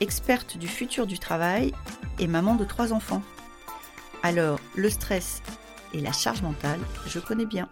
experte 0.00 0.56
du 0.56 0.68
futur 0.68 1.06
du 1.06 1.18
travail 1.18 1.72
et 2.18 2.26
maman 2.26 2.54
de 2.54 2.64
trois 2.64 2.92
enfants. 2.92 3.22
Alors, 4.22 4.60
le 4.76 4.90
stress 4.90 5.42
et 5.94 6.00
la 6.00 6.12
charge 6.12 6.42
mentale, 6.42 6.80
je 7.06 7.18
connais 7.18 7.46
bien. 7.46 7.68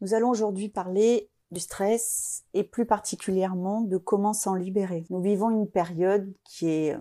Nous 0.00 0.14
allons 0.14 0.30
aujourd'hui 0.30 0.68
parler 0.68 1.28
du 1.50 1.60
stress 1.60 2.44
et 2.54 2.62
plus 2.62 2.86
particulièrement 2.86 3.80
de 3.80 3.96
comment 3.96 4.32
s'en 4.32 4.54
libérer. 4.54 5.04
Nous 5.10 5.20
vivons 5.20 5.50
une 5.50 5.68
période 5.68 6.32
qui 6.44 6.68
est 6.68 6.96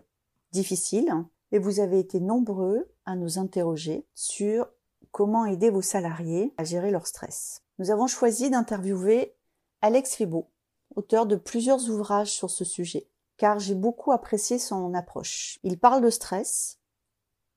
difficile 0.52 1.12
et 1.52 1.60
vous 1.60 1.80
avez 1.80 2.00
été 2.00 2.20
nombreux 2.20 2.90
à 3.06 3.16
nous 3.16 3.38
interroger 3.38 4.06
sur 4.16 4.68
comment 5.12 5.46
aider 5.46 5.70
vos 5.70 5.82
salariés 5.82 6.54
à 6.58 6.64
gérer 6.64 6.92
leur 6.92 7.08
stress. 7.08 7.67
Nous 7.80 7.92
avons 7.92 8.08
choisi 8.08 8.50
d'interviewer 8.50 9.36
Alex 9.82 10.16
Febo, 10.16 10.50
auteur 10.96 11.28
de 11.28 11.36
plusieurs 11.36 11.90
ouvrages 11.90 12.32
sur 12.32 12.50
ce 12.50 12.66
sujet, 12.66 13.08
car 13.38 13.60
j'ai 13.60 13.76
beaucoup 13.76 14.12
apprécié 14.12 14.58
son 14.58 14.96
approche. 14.96 15.60
Il 15.62 15.80
parle 15.80 16.04
de 16.04 16.10
stress, 16.10 16.80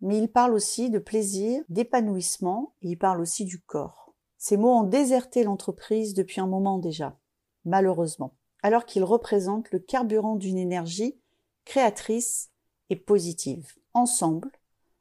mais 0.03 0.19
il 0.19 0.31
parle 0.31 0.53
aussi 0.53 0.91
de 0.91 0.99
plaisir, 0.99 1.63
d'épanouissement, 1.71 2.75
et 2.83 2.89
il 2.89 2.99
parle 2.99 3.23
aussi 3.23 3.47
du 3.47 3.61
corps. 3.61 4.15
Ces 4.37 4.59
mots 4.59 4.75
ont 4.75 4.85
déserté 4.85 5.43
l'entreprise 5.43 6.13
depuis 6.13 6.41
un 6.41 6.47
moment 6.47 6.79
déjà, 6.79 7.19
malheureusement, 7.65 8.35
alors 8.63 8.85
qu'ils 8.85 9.05
représentent 9.05 9.71
le 9.71 9.79
carburant 9.79 10.37
d'une 10.37 10.59
énergie 10.59 11.19
créatrice 11.65 12.51
et 12.91 12.97
positive. 12.97 13.73
Ensemble, 13.95 14.51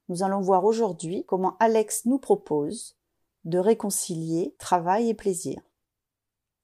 nous 0.08 0.24
allons 0.24 0.42
voir 0.42 0.64
aujourd'hui 0.64 1.26
comment 1.26 1.58
Alex 1.60 2.06
nous 2.06 2.20
propose 2.20 2.99
de 3.46 3.58
réconcilier 3.58 4.54
travail 4.60 5.10
et 5.10 5.14
plaisir. 5.14 5.60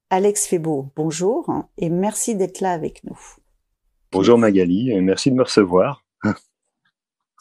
Alex 0.09 0.47
Febo, 0.47 0.91
bonjour 0.95 1.49
et 1.77 1.89
merci 1.89 2.35
d'être 2.35 2.61
là 2.61 2.71
avec 2.71 3.03
nous. 3.03 3.19
Bonjour 4.11 4.37
Magali, 4.37 4.91
et 4.91 5.01
merci 5.01 5.31
de 5.31 5.35
me 5.35 5.43
recevoir. 5.43 6.05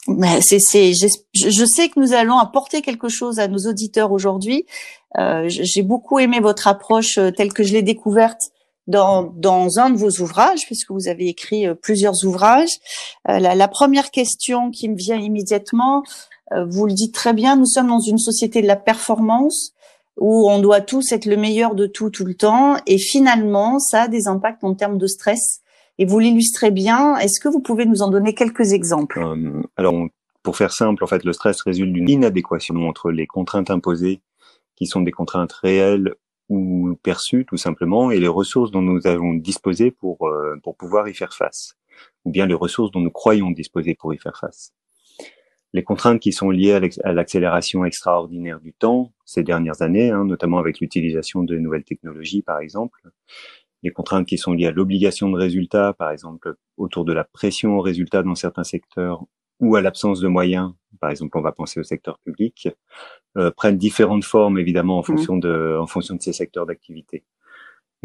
Mais 0.07 0.41
c'est, 0.41 0.59
je, 0.93 1.65
sais 1.65 1.89
que 1.89 1.99
nous 1.99 2.13
allons 2.13 2.37
apporter 2.37 2.81
quelque 2.81 3.07
chose 3.07 3.39
à 3.39 3.47
nos 3.47 3.59
auditeurs 3.59 4.11
aujourd'hui. 4.11 4.65
Euh, 5.17 5.45
j'ai 5.47 5.83
beaucoup 5.83 6.19
aimé 6.19 6.39
votre 6.39 6.67
approche 6.67 7.17
euh, 7.17 7.31
telle 7.31 7.53
que 7.53 7.63
je 7.63 7.73
l'ai 7.73 7.83
découverte 7.83 8.41
dans, 8.87 9.23
dans 9.23 9.79
un 9.79 9.89
de 9.89 9.97
vos 9.97 10.21
ouvrages, 10.21 10.65
puisque 10.65 10.91
vous 10.91 11.07
avez 11.07 11.27
écrit 11.27 11.65
euh, 11.65 11.75
plusieurs 11.75 12.25
ouvrages. 12.25 12.77
la, 13.25 13.55
la, 13.55 13.67
première 13.67 14.11
question 14.11 14.69
qui 14.69 14.89
me 14.89 14.95
vient 14.95 15.17
immédiatement, 15.17 16.03
vous 16.51 16.85
le 16.85 16.93
dites 16.93 17.13
très 17.13 17.33
bien, 17.33 17.55
nous 17.55 17.65
sommes 17.65 17.87
dans 17.87 17.99
une 17.99 18.17
société 18.17 18.61
de 18.61 18.67
la 18.67 18.75
performance 18.75 19.73
où 20.17 20.49
on 20.49 20.59
doit 20.59 20.81
tous 20.81 21.11
être 21.11 21.25
le 21.25 21.37
meilleur 21.37 21.75
de 21.75 21.87
tout 21.87 22.09
tout 22.09 22.25
le 22.25 22.35
temps. 22.35 22.77
Et 22.87 22.97
finalement 22.97 23.79
ça 23.79 24.03
a 24.03 24.07
des 24.07 24.27
impacts 24.27 24.63
en 24.63 24.75
termes 24.75 24.97
de 24.97 25.07
stress. 25.07 25.61
Et 25.97 26.05
vous 26.05 26.19
l'illustrez 26.19 26.71
bien. 26.71 27.17
Est-ce 27.17 27.39
que 27.39 27.47
vous 27.47 27.61
pouvez 27.61 27.85
nous 27.85 28.01
en 28.01 28.09
donner 28.09 28.33
quelques 28.33 28.73
exemples? 28.73 29.19
Euh, 29.19 29.63
Alors 29.77 29.95
pour 30.43 30.57
faire 30.57 30.71
simple, 30.71 31.03
en 31.03 31.07
fait, 31.07 31.23
le 31.23 31.33
stress 31.33 31.61
résulte 31.63 31.91
d'une 31.91 32.07
inadéquation 32.07 32.87
entre 32.87 33.09
les 33.09 33.25
contraintes 33.25 33.71
imposées 33.71 34.21
qui 34.75 34.85
sont 34.85 35.01
des 35.01 35.11
contraintes 35.11 35.53
réelles 35.53 36.13
ou 36.49 36.95
perçues 37.01 37.45
tout 37.45 37.57
simplement 37.57 38.11
et 38.11 38.19
les 38.19 38.27
ressources 38.27 38.69
dont 38.69 38.83
nous 38.83 39.07
avons 39.07 39.33
disposé 39.33 39.89
pour 39.89 40.27
euh, 40.27 40.55
pour 40.61 40.75
pouvoir 40.75 41.09
y 41.09 41.15
faire 41.15 41.33
face 41.33 41.75
ou 42.23 42.31
bien 42.31 42.45
les 42.45 42.53
ressources 42.53 42.91
dont 42.91 42.99
nous 42.99 43.09
croyons 43.09 43.49
disposer 43.49 43.95
pour 43.95 44.13
y 44.13 44.19
faire 44.19 44.37
face 44.39 44.71
les 45.75 45.83
contraintes 45.83 46.21
qui 46.21 46.31
sont 46.31 46.51
liées 46.51 46.79
à 47.03 47.11
l'accélération 47.11 47.83
extraordinaire 47.83 48.61
du 48.61 48.71
temps 48.71 49.11
ces 49.25 49.43
dernières 49.43 49.81
années, 49.81 50.09
hein, 50.09 50.23
notamment 50.23 50.57
avec 50.57 50.79
l'utilisation 50.79 51.43
de 51.43 51.57
nouvelles 51.57 51.83
technologies, 51.83 52.41
par 52.41 52.59
exemple, 52.59 53.01
les 53.83 53.91
contraintes 53.91 54.25
qui 54.25 54.37
sont 54.37 54.53
liées 54.53 54.67
à 54.67 54.71
l'obligation 54.71 55.29
de 55.29 55.37
résultats, 55.37 55.91
par 55.91 56.11
exemple, 56.11 56.55
autour 56.77 57.03
de 57.03 57.11
la 57.11 57.25
pression 57.25 57.77
au 57.77 57.81
résultat 57.81 58.23
dans 58.23 58.35
certains 58.35 58.63
secteurs 58.63 59.25
ou 59.59 59.75
à 59.75 59.81
l'absence 59.81 60.21
de 60.21 60.29
moyens, 60.29 60.71
par 61.01 61.09
exemple, 61.09 61.37
on 61.37 61.41
va 61.41 61.51
penser 61.51 61.81
au 61.81 61.83
secteur 61.83 62.19
public, 62.19 62.69
euh, 63.37 63.51
prennent 63.51 63.77
différentes 63.77 64.23
formes 64.23 64.57
évidemment 64.57 64.99
en 64.99 65.01
mmh. 65.01 65.05
fonction 65.05 65.37
de, 65.37 65.77
en 65.77 65.87
fonction 65.87 66.15
de 66.15 66.21
ces 66.21 66.31
secteurs 66.31 66.65
d'activité. 66.65 67.25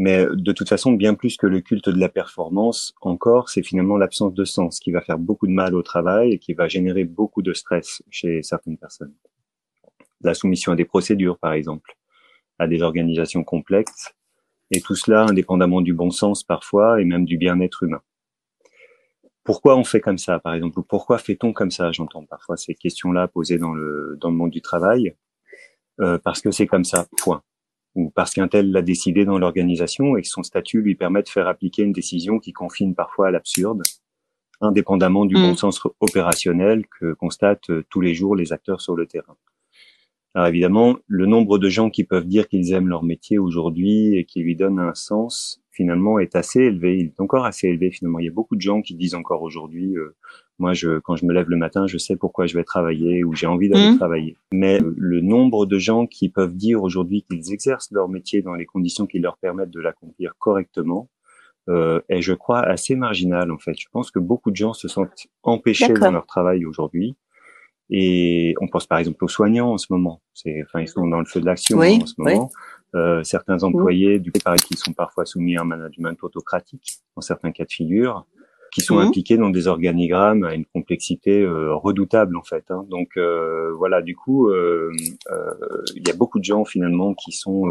Mais 0.03 0.25
de 0.33 0.53
toute 0.53 0.71
façon, 0.71 0.93
bien 0.93 1.13
plus 1.13 1.37
que 1.37 1.47
le 1.47 1.61
culte 1.61 1.91
de 1.91 2.01
la 2.01 2.09
performance, 2.09 2.95
encore, 3.03 3.51
c'est 3.51 3.63
finalement 3.63 3.99
l'absence 3.99 4.33
de 4.33 4.47
sens 4.47 4.81
qui 4.81 4.93
va 4.93 5.03
faire 5.03 5.19
beaucoup 5.19 5.47
de 5.47 5.53
mal 5.53 5.75
au 5.75 5.83
travail 5.83 6.33
et 6.33 6.39
qui 6.39 6.55
va 6.55 6.69
générer 6.69 7.05
beaucoup 7.05 7.43
de 7.43 7.53
stress 7.53 8.03
chez 8.09 8.43
certaines 8.43 8.79
personnes. 8.79 9.13
La 10.23 10.33
soumission 10.33 10.73
à 10.73 10.75
des 10.75 10.87
procédures, 10.87 11.37
par 11.37 11.53
exemple, 11.53 11.99
à 12.59 12.67
des 12.67 12.81
organisations 12.81 13.45
complexes, 13.45 14.15
et 14.71 14.81
tout 14.81 14.95
cela 14.95 15.25
indépendamment 15.25 15.83
du 15.83 15.93
bon 15.93 16.11
sens 16.11 16.45
parfois 16.45 17.03
et 17.03 17.05
même 17.05 17.27
du 17.27 17.37
bien-être 17.37 17.83
humain. 17.83 18.01
Pourquoi 19.45 19.77
on 19.77 19.85
fait 19.85 20.01
comme 20.01 20.17
ça, 20.17 20.39
par 20.39 20.55
exemple, 20.55 20.79
ou 20.79 20.83
pourquoi 20.83 21.19
fait-on 21.19 21.53
comme 21.53 21.71
ça 21.71 21.93
J'entends 21.93 22.25
parfois 22.25 22.57
ces 22.57 22.75
questions-là 22.75 23.29
posées 23.29 23.59
dans 23.59 23.75
le 23.75 24.17
dans 24.19 24.31
le 24.31 24.37
monde 24.37 24.51
du 24.51 24.63
travail, 24.63 25.15
euh, 26.01 26.17
parce 26.17 26.41
que 26.41 26.51
c'est 26.51 26.67
comme 26.67 26.85
ça. 26.85 27.07
Point 27.19 27.43
ou 27.95 28.11
parce 28.11 28.33
qu'un 28.33 28.49
tel 28.49 28.71
l'a 28.71 28.83
décidé 28.83 29.25
dans 29.25 29.39
l'organisation 29.39 30.17
et 30.17 30.23
que 30.23 30.29
son 30.29 30.43
statut 30.43 30.81
lui 30.81 30.95
permet 30.95 31.23
de 31.23 31.29
faire 31.29 31.49
appliquer 31.49 31.83
une 31.83 31.93
décision 31.93 32.39
qui 32.39 32.53
confine 32.53 32.95
parfois 32.95 33.29
à 33.29 33.31
l'absurde, 33.31 33.83
indépendamment 34.61 35.25
du 35.25 35.35
bon 35.35 35.53
mm. 35.53 35.57
sens 35.57 35.81
opérationnel 36.01 36.85
que 37.01 37.13
constatent 37.15 37.71
euh, 37.71 37.85
tous 37.91 38.01
les 38.01 38.15
jours 38.15 38.37
les 38.37 38.53
acteurs 38.53 38.81
sur 38.81 38.95
le 38.95 39.07
terrain. 39.07 39.37
Alors 40.35 40.47
évidemment, 40.47 40.97
le 41.09 41.27
nombre 41.27 41.59
de 41.59 41.69
gens 41.69 41.91
qui 41.91 42.05
peuvent 42.05 42.27
dire 42.27 42.47
qu'ils 42.47 42.73
aiment 42.73 42.87
leur 42.87 43.03
métier 43.03 43.39
aujourd'hui 43.39 44.17
et 44.17 44.25
qui 44.25 44.41
lui 44.41 44.55
donnent 44.55 44.79
un 44.79 44.95
sens, 44.95 45.61
finalement, 45.73 46.21
est 46.21 46.37
assez 46.37 46.61
élevé. 46.61 46.99
Il 46.99 47.07
est 47.07 47.21
encore 47.21 47.45
assez 47.45 47.67
élevé 47.67 47.91
finalement. 47.91 48.21
Il 48.21 48.27
y 48.27 48.29
a 48.29 48.33
beaucoup 48.33 48.55
de 48.55 48.61
gens 48.61 48.81
qui 48.81 48.95
disent 48.95 49.15
encore 49.15 49.43
aujourd'hui, 49.43 49.97
euh, 49.97 50.17
moi, 50.61 50.75
je, 50.75 50.99
quand 50.99 51.17
je 51.17 51.25
me 51.25 51.33
lève 51.33 51.49
le 51.49 51.57
matin, 51.57 51.87
je 51.87 51.97
sais 51.97 52.17
pourquoi 52.17 52.47
je 52.47 52.57
vais 52.57 52.65
travailler 52.65 53.25
ou 53.25 53.35
j'ai 53.35 53.47
envie 53.47 53.69
d'aller 53.69 53.93
mmh. 53.93 53.97
travailler. 53.97 54.37
Mais 54.53 54.79
le 54.79 55.21
nombre 55.21 55.65
de 55.65 55.79
gens 55.79 56.07
qui 56.07 56.29
peuvent 56.29 56.55
dire 56.55 56.83
aujourd'hui 56.83 57.23
qu'ils 57.23 57.53
exercent 57.53 57.91
leur 57.91 58.09
métier 58.09 58.43
dans 58.43 58.55
les 58.55 58.67
conditions 58.67 59.07
qui 59.07 59.19
leur 59.19 59.39
permettent 59.39 59.71
de 59.71 59.81
l'accomplir 59.81 60.35
correctement 60.39 61.09
euh, 61.71 62.01
est, 62.09 62.21
je 62.21 62.35
crois, 62.35 62.61
assez 62.61 62.95
marginal 62.95 63.51
en 63.51 63.59
fait. 63.59 63.75
Je 63.79 63.87
pense 63.91 64.11
que 64.11 64.19
beaucoup 64.19 64.51
de 64.51 64.57
gens 64.57 64.75
se 64.75 64.87
sentent 64.87 65.29
empêchés 65.43 65.95
dans 65.95 66.13
leur 66.13 66.27
travail 66.27 66.67
aujourd'hui. 66.67 67.17
Et 67.89 68.55
on 68.61 68.69
pense 68.69 68.87
par 68.87 68.99
exemple 68.99 69.25
aux 69.25 69.29
soignants 69.29 69.73
en 69.73 69.79
ce 69.79 69.87
moment. 69.91 70.21
C'est, 70.35 70.63
enfin, 70.63 70.81
ils 70.81 70.89
sont 70.89 71.07
dans 71.07 71.19
le 71.19 71.25
feu 71.25 71.41
de 71.41 71.47
l'action 71.47 71.81
en 71.81 72.07
ce 72.07 72.15
moment. 72.19 72.51
Euh, 72.95 73.23
certains 73.23 73.63
employés, 73.63 74.19
du 74.19 74.31
coup, 74.31 74.41
paraît 74.45 74.59
qu'ils 74.59 74.77
sont 74.77 74.93
parfois 74.93 75.25
soumis 75.25 75.57
à 75.57 75.63
un 75.63 75.65
management 75.65 76.17
autocratique 76.23 76.99
dans 77.17 77.23
certains 77.23 77.51
cas 77.51 77.65
de 77.65 77.73
figure 77.73 78.27
qui 78.73 78.81
sont 78.81 78.97
mmh. 78.97 79.07
impliqués 79.09 79.37
dans 79.37 79.51
des 79.51 79.67
organigrammes 79.67 80.45
à 80.45 80.55
une 80.55 80.65
complexité 80.65 81.43
euh, 81.43 81.75
redoutable 81.75 82.37
en 82.37 82.43
fait. 82.43 82.65
Hein. 82.71 82.85
Donc 82.89 83.17
euh, 83.17 83.73
voilà, 83.77 84.03
du 84.03 84.17
coup, 84.17 84.49
euh, 84.49 84.93
il 85.97 86.07
y 86.07 86.11
a 86.11 86.15
beaucoup 86.15 86.39
de 86.39 86.45
gens 86.45 86.65
finalement 86.65 87.15
qui 87.15 87.33
sont 87.33 87.65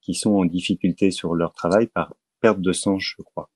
qui 0.00 0.14
sont 0.14 0.32
en 0.32 0.44
difficulté 0.44 1.10
sur 1.10 1.34
leur 1.34 1.52
travail 1.52 1.86
par 1.86 2.14
perte 2.40 2.60
de 2.60 2.72
sens, 2.72 3.02
je 3.16 3.22
crois. 3.22 3.48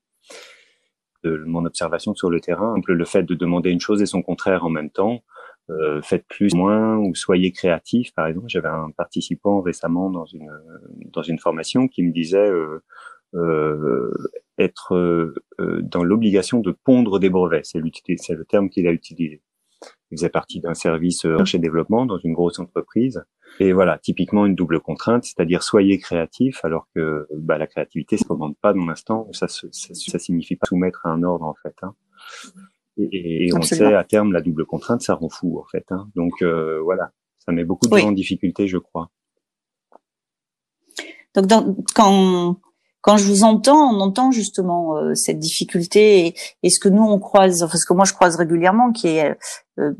De 1.24 1.42
mon 1.44 1.64
observation 1.64 2.14
sur 2.14 2.30
le 2.30 2.40
terrain, 2.40 2.76
le 2.86 3.04
fait 3.04 3.24
de 3.24 3.34
demander 3.34 3.70
une 3.70 3.80
chose 3.80 4.00
et 4.00 4.06
son 4.06 4.22
contraire 4.22 4.64
en 4.64 4.70
même 4.70 4.90
temps, 4.90 5.22
euh, 5.68 6.00
faites 6.00 6.24
plus, 6.28 6.54
moins 6.54 6.96
ou 6.96 7.14
soyez 7.16 7.50
créatif. 7.50 8.14
Par 8.14 8.28
exemple, 8.28 8.46
j'avais 8.48 8.68
un 8.68 8.90
participant 8.96 9.60
récemment 9.60 10.10
dans 10.10 10.24
une 10.26 10.50
dans 11.12 11.22
une 11.22 11.38
formation 11.38 11.88
qui 11.88 12.04
me 12.04 12.12
disait 12.12 12.48
euh, 12.48 12.84
être 14.58 14.94
euh, 14.94 15.34
euh, 15.60 15.80
dans 15.82 16.02
l'obligation 16.02 16.60
de 16.60 16.72
pondre 16.72 17.18
des 17.18 17.30
brevets. 17.30 17.64
C'est 17.64 17.80
le 17.80 18.44
terme 18.44 18.70
qu'il 18.70 18.86
a 18.86 18.92
utilisé. 18.92 19.42
Il 20.10 20.18
faisait 20.18 20.30
partie 20.30 20.60
d'un 20.60 20.74
service 20.74 21.26
recherche 21.26 21.54
et 21.54 21.58
développement 21.58 22.06
dans 22.06 22.18
une 22.18 22.32
grosse 22.32 22.58
entreprise. 22.58 23.24
Et 23.60 23.72
voilà, 23.72 23.98
typiquement 23.98 24.46
une 24.46 24.54
double 24.54 24.80
contrainte, 24.80 25.24
c'est-à-dire 25.24 25.62
soyez 25.62 25.98
créatif, 25.98 26.64
alors 26.64 26.88
que 26.94 27.26
bah, 27.34 27.58
la 27.58 27.66
créativité 27.66 28.16
se 28.16 28.24
commande 28.24 28.56
pas 28.58 28.72
dans 28.72 28.84
l'instant. 28.84 29.28
Ça, 29.32 29.48
ça, 29.48 29.66
ça, 29.70 30.18
signifie 30.18 30.56
pas 30.56 30.66
soumettre 30.66 31.06
à 31.06 31.10
un 31.10 31.22
ordre 31.22 31.44
en 31.44 31.54
fait. 31.62 31.74
Hein. 31.82 31.94
Et, 32.98 33.46
et 33.46 33.54
on 33.54 33.62
sait 33.62 33.94
à 33.94 34.04
terme 34.04 34.32
la 34.32 34.40
double 34.40 34.66
contrainte, 34.66 35.02
ça 35.02 35.14
rend 35.14 35.28
fou 35.28 35.58
en 35.58 35.64
fait. 35.64 35.84
Hein. 35.90 36.08
Donc 36.14 36.42
euh, 36.42 36.80
voilà, 36.82 37.12
ça 37.38 37.52
met 37.52 37.64
beaucoup 37.64 37.88
de 37.88 37.96
gens 37.96 38.08
en 38.08 38.12
difficulté, 38.12 38.66
je 38.66 38.78
crois. 38.78 39.10
Donc 41.34 41.46
dans, 41.46 41.76
quand 41.94 42.60
quand 43.06 43.18
je 43.18 43.24
vous 43.24 43.44
entends, 43.44 43.94
on 43.94 44.00
entend 44.00 44.32
justement 44.32 44.96
euh, 44.96 45.14
cette 45.14 45.38
difficulté 45.38 46.34
et, 46.64 46.70
ce 46.70 46.80
que 46.80 46.88
nous 46.88 47.04
on 47.04 47.20
croise, 47.20 47.62
enfin 47.62 47.78
ce 47.78 47.86
que 47.86 47.94
moi 47.94 48.04
je 48.04 48.12
croise 48.12 48.34
régulièrement, 48.34 48.90
qui 48.90 49.06
est 49.06 49.32
euh, 49.78 49.92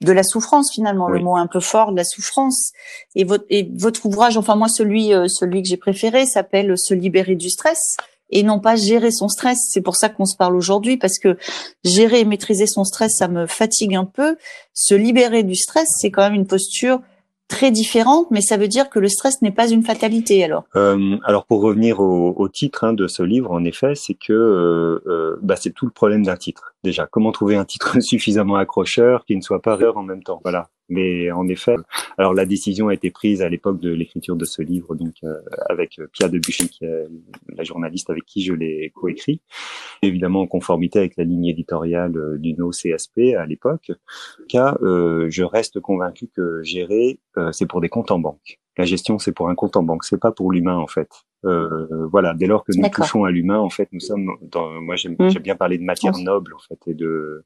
de 0.00 0.12
la 0.12 0.22
souffrance 0.22 0.72
finalement, 0.72 1.10
le 1.10 1.20
mot 1.20 1.36
un 1.36 1.48
peu 1.48 1.60
fort, 1.60 1.92
de 1.92 1.98
la 1.98 2.04
souffrance. 2.04 2.72
Et 3.14 3.24
votre, 3.24 3.44
et 3.50 3.70
votre 3.76 4.06
ouvrage, 4.06 4.38
enfin 4.38 4.56
moi 4.56 4.68
celui 4.68 5.12
euh, 5.12 5.28
celui 5.28 5.62
que 5.62 5.68
j'ai 5.68 5.76
préféré 5.76 6.24
s'appelle 6.24 6.78
Se 6.78 6.94
libérer 6.94 7.34
du 7.34 7.50
stress 7.50 7.98
et 8.30 8.42
non 8.42 8.58
pas 8.58 8.74
gérer 8.74 9.10
son 9.10 9.28
stress. 9.28 9.58
C'est 9.70 9.82
pour 9.82 9.96
ça 9.96 10.08
qu'on 10.08 10.24
se 10.24 10.34
parle 10.34 10.56
aujourd'hui 10.56 10.96
parce 10.96 11.18
que 11.18 11.36
gérer 11.84 12.20
et 12.20 12.24
maîtriser 12.24 12.66
son 12.66 12.84
stress, 12.84 13.18
ça 13.18 13.28
me 13.28 13.46
fatigue 13.46 13.94
un 13.94 14.06
peu. 14.06 14.38
Se 14.72 14.94
libérer 14.94 15.42
du 15.42 15.56
stress, 15.56 15.88
c'est 16.00 16.10
quand 16.10 16.22
même 16.22 16.34
une 16.34 16.46
posture 16.46 17.02
très 17.48 17.70
différente, 17.70 18.30
mais 18.30 18.40
ça 18.40 18.56
veut 18.56 18.68
dire 18.68 18.90
que 18.90 18.98
le 18.98 19.08
stress 19.08 19.40
n'est 19.42 19.52
pas 19.52 19.68
une 19.68 19.82
fatalité 19.82 20.42
alors. 20.44 20.64
Euh, 20.74 21.16
alors 21.24 21.46
pour 21.46 21.62
revenir 21.62 22.00
au, 22.00 22.48
titre 22.48 22.84
hein, 22.84 22.92
de 22.92 23.06
ce 23.06 23.22
livre, 23.22 23.50
en 23.52 23.64
effet, 23.64 23.94
c'est 23.94 24.14
que 24.14 24.32
euh, 24.32 25.02
euh, 25.06 25.36
bah, 25.42 25.56
c'est 25.56 25.70
tout 25.70 25.86
le 25.86 25.92
problème 25.92 26.24
d'un 26.24 26.36
titre. 26.36 26.74
Déjà, 26.82 27.06
comment 27.06 27.32
trouver 27.32 27.56
un 27.56 27.64
titre 27.64 27.98
suffisamment 28.00 28.56
accrocheur 28.56 29.24
qui 29.24 29.36
ne 29.36 29.42
soit 29.42 29.62
pas 29.62 29.76
rare 29.76 29.96
en 29.96 30.02
même 30.02 30.22
temps. 30.22 30.40
Voilà. 30.42 30.68
Mais 30.88 31.30
en 31.30 31.48
effet, 31.48 31.74
alors 32.18 32.34
la 32.34 32.46
décision 32.46 32.88
a 32.88 32.94
été 32.94 33.10
prise 33.10 33.42
à 33.42 33.48
l'époque 33.48 33.80
de 33.80 33.92
l'écriture 33.92 34.36
de 34.36 34.44
ce 34.44 34.62
livre, 34.62 34.94
donc 34.94 35.14
euh, 35.24 35.34
avec 35.68 36.00
Pierre 36.12 36.30
Debuchy, 36.30 36.68
qui 36.68 36.84
est 36.84 37.06
la 37.48 37.64
journaliste 37.64 38.10
avec 38.10 38.24
qui 38.24 38.42
je 38.42 38.52
l'ai 38.52 38.92
coécrit, 38.94 39.40
évidemment 40.02 40.42
en 40.42 40.46
conformité 40.46 40.98
avec 40.98 41.16
la 41.16 41.24
ligne 41.24 41.46
éditoriale 41.46 42.16
euh, 42.16 42.38
du 42.38 42.54
No 42.54 42.70
CSP 42.70 43.34
à 43.36 43.46
l'époque. 43.46 43.90
Car 44.48 44.78
euh, 44.82 45.26
je 45.30 45.42
reste 45.42 45.80
convaincu 45.80 46.28
que 46.28 46.62
gérer, 46.62 47.18
c'est 47.52 47.66
pour 47.66 47.80
des 47.80 47.88
comptes 47.88 48.10
en 48.10 48.18
banque. 48.18 48.58
La 48.78 48.84
gestion, 48.84 49.18
c'est 49.18 49.32
pour 49.32 49.48
un 49.48 49.54
compte 49.54 49.76
en 49.76 49.82
banque, 49.82 50.04
c'est 50.04 50.20
pas 50.20 50.32
pour 50.32 50.52
l'humain 50.52 50.76
en 50.76 50.86
fait. 50.86 51.08
Euh, 51.44 52.06
voilà, 52.10 52.34
dès 52.34 52.46
lors 52.46 52.64
que 52.64 52.72
nous 52.76 52.88
touchons 52.88 53.24
à 53.24 53.30
l'humain, 53.30 53.58
en 53.58 53.70
fait, 53.70 53.88
nous 53.92 54.00
sommes 54.00 54.36
dans. 54.42 54.80
Moi, 54.80 54.96
j'aime 54.96 55.16
mmh. 55.18 55.38
bien 55.38 55.54
parler 55.54 55.78
de 55.78 55.84
matière 55.84 56.16
noble, 56.18 56.54
en 56.54 56.58
fait, 56.58 56.78
et 56.90 56.94
de 56.94 57.44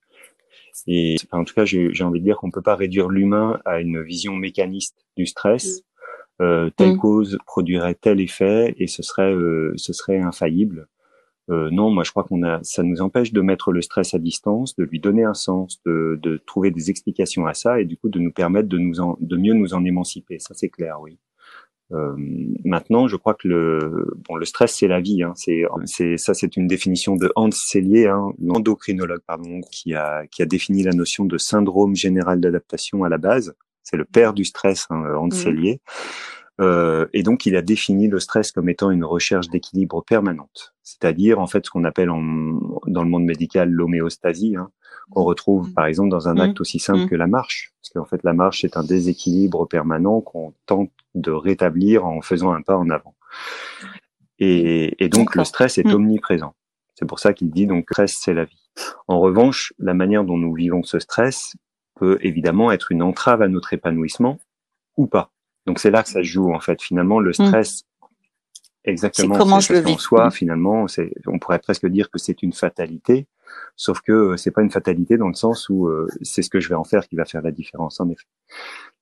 et 0.86 1.16
en 1.32 1.44
tout 1.44 1.54
cas, 1.54 1.64
j'ai 1.64 2.04
envie 2.04 2.20
de 2.20 2.24
dire 2.24 2.36
qu'on 2.36 2.50
peut 2.50 2.62
pas 2.62 2.76
réduire 2.76 3.08
l'humain 3.08 3.60
à 3.64 3.80
une 3.80 4.02
vision 4.02 4.34
mécaniste 4.34 5.06
du 5.16 5.26
stress. 5.26 5.78
Mm. 5.78 5.84
Euh, 6.42 6.70
telle 6.74 6.94
mm. 6.94 6.98
cause 6.98 7.38
produirait 7.44 7.94
tel 7.94 8.18
effet 8.18 8.74
et 8.78 8.86
ce 8.86 9.02
serait 9.02 9.34
euh, 9.34 9.74
ce 9.76 9.92
serait 9.92 10.18
infaillible. 10.18 10.88
Euh, 11.50 11.68
non, 11.70 11.90
moi 11.90 12.02
je 12.04 12.12
crois 12.12 12.24
qu'on 12.24 12.42
a, 12.44 12.60
ça 12.62 12.82
nous 12.82 13.02
empêche 13.02 13.32
de 13.32 13.40
mettre 13.40 13.72
le 13.72 13.82
stress 13.82 14.14
à 14.14 14.18
distance, 14.18 14.74
de 14.76 14.84
lui 14.84 15.00
donner 15.00 15.24
un 15.24 15.34
sens, 15.34 15.82
de, 15.84 16.18
de 16.22 16.40
trouver 16.46 16.70
des 16.70 16.88
explications 16.88 17.46
à 17.46 17.54
ça 17.54 17.80
et 17.80 17.84
du 17.84 17.96
coup 17.96 18.08
de 18.08 18.18
nous 18.20 18.32
permettre 18.32 18.68
de 18.68 18.78
nous 18.78 19.00
en, 19.00 19.18
de 19.20 19.36
mieux 19.36 19.52
nous 19.52 19.74
en 19.74 19.84
émanciper. 19.84 20.38
Ça 20.38 20.54
c'est 20.54 20.70
clair, 20.70 21.00
oui. 21.00 21.18
Euh, 21.92 22.14
maintenant, 22.64 23.08
je 23.08 23.16
crois 23.16 23.34
que 23.34 23.48
le 23.48 24.14
bon, 24.28 24.36
le 24.36 24.44
stress 24.44 24.76
c'est 24.76 24.88
la 24.88 25.00
vie. 25.00 25.22
Hein, 25.22 25.32
c'est 25.36 25.64
c'est 25.86 26.16
ça, 26.16 26.34
c'est 26.34 26.56
une 26.56 26.66
définition 26.66 27.16
de 27.16 27.32
Hans 27.36 27.50
Selye, 27.50 28.06
hein, 28.06 28.32
l'endocrinologue 28.40 29.22
pardon, 29.26 29.60
qui 29.72 29.94
a 29.94 30.26
qui 30.28 30.42
a 30.42 30.46
défini 30.46 30.82
la 30.82 30.92
notion 30.92 31.24
de 31.24 31.38
syndrome 31.38 31.96
général 31.96 32.40
d'adaptation 32.40 33.04
à 33.04 33.08
la 33.08 33.18
base. 33.18 33.54
C'est 33.82 33.96
le 33.96 34.04
père 34.04 34.34
du 34.34 34.44
stress, 34.44 34.86
hein, 34.90 35.02
Hans 35.16 35.28
mmh. 35.28 35.32
Selye. 35.32 35.80
Euh, 36.60 37.06
et 37.12 37.22
donc, 37.22 37.46
il 37.46 37.56
a 37.56 37.62
défini 37.62 38.08
le 38.08 38.20
stress 38.20 38.52
comme 38.52 38.68
étant 38.68 38.90
une 38.90 39.04
recherche 39.04 39.48
d'équilibre 39.48 40.04
permanente, 40.04 40.74
c'est-à-dire 40.82 41.40
en 41.40 41.46
fait 41.46 41.64
ce 41.64 41.70
qu'on 41.70 41.84
appelle 41.84 42.10
en, 42.10 42.20
dans 42.86 43.02
le 43.02 43.08
monde 43.08 43.24
médical 43.24 43.70
l'homéostasie, 43.70 44.56
hein, 44.56 44.70
qu'on 45.10 45.24
retrouve 45.24 45.68
mmh. 45.70 45.74
par 45.74 45.86
exemple 45.86 46.10
dans 46.10 46.28
un 46.28 46.36
acte 46.38 46.58
mmh. 46.58 46.62
aussi 46.62 46.78
simple 46.78 47.06
que 47.08 47.16
la 47.16 47.26
marche, 47.26 47.72
parce 47.80 47.90
qu'en 47.90 48.04
fait 48.04 48.22
la 48.24 48.32
marche 48.32 48.62
c'est 48.62 48.76
un 48.76 48.84
déséquilibre 48.84 49.66
permanent 49.66 50.20
qu'on 50.20 50.54
tente 50.66 50.90
de 51.14 51.30
rétablir 51.30 52.06
en 52.06 52.20
faisant 52.20 52.52
un 52.52 52.62
pas 52.62 52.76
en 52.76 52.88
avant. 52.90 53.14
Et, 54.38 55.04
et 55.04 55.08
donc 55.08 55.34
le 55.34 55.44
stress 55.44 55.78
est 55.78 55.86
omniprésent. 55.92 56.54
C'est 56.94 57.06
pour 57.06 57.18
ça 57.18 57.32
qu'il 57.32 57.50
dit 57.50 57.66
donc 57.66 57.84
stress 57.90 58.18
c'est 58.20 58.34
la 58.34 58.44
vie. 58.44 58.70
En 59.08 59.20
revanche, 59.20 59.72
la 59.78 59.94
manière 59.94 60.24
dont 60.24 60.38
nous 60.38 60.54
vivons 60.54 60.82
ce 60.82 60.98
stress 60.98 61.56
peut 61.96 62.18
évidemment 62.22 62.72
être 62.72 62.92
une 62.92 63.02
entrave 63.02 63.42
à 63.42 63.48
notre 63.48 63.72
épanouissement 63.74 64.38
ou 64.96 65.06
pas. 65.06 65.32
Donc 65.66 65.78
c'est 65.78 65.90
là 65.90 66.02
que 66.02 66.08
ça 66.08 66.22
joue 66.22 66.52
en 66.52 66.60
fait. 66.60 66.80
Finalement, 66.82 67.20
le 67.20 67.32
stress, 67.32 67.84
exactement, 68.84 69.36
comment 69.36 69.60
je 69.60 69.72
le 69.74 69.80
vis. 69.80 69.92
En 69.92 69.98
soi, 69.98 70.30
finalement, 70.30 70.86
on 71.26 71.38
pourrait 71.38 71.58
presque 71.58 71.86
dire 71.86 72.10
que 72.10 72.18
c'est 72.18 72.42
une 72.42 72.52
fatalité, 72.52 73.26
sauf 73.76 74.00
que 74.00 74.12
euh, 74.12 74.36
c'est 74.36 74.50
pas 74.50 74.62
une 74.62 74.70
fatalité 74.70 75.16
dans 75.16 75.28
le 75.28 75.34
sens 75.34 75.68
où 75.68 75.88
euh, 75.88 76.08
c'est 76.22 76.42
ce 76.42 76.50
que 76.50 76.60
je 76.60 76.68
vais 76.68 76.74
en 76.74 76.84
faire 76.84 77.06
qui 77.08 77.16
va 77.16 77.24
faire 77.24 77.42
la 77.42 77.50
différence 77.50 78.00
en 78.00 78.08
effet. 78.08 78.26